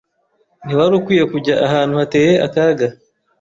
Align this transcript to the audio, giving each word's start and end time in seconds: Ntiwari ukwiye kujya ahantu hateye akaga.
Ntiwari 0.65 0.93
ukwiye 0.99 1.23
kujya 1.31 1.55
ahantu 1.67 1.93
hateye 2.01 2.33
akaga. 2.47 2.87